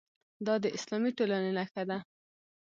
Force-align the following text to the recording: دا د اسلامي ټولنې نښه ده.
دا 0.45 0.53
د 0.63 0.65
اسلامي 0.77 1.11
ټولنې 1.17 1.51
نښه 1.57 1.83
ده. 1.89 1.97